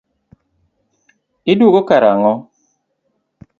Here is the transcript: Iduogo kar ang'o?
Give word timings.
Iduogo 1.51 1.81
kar 1.87 2.03
ang'o? 2.11 2.33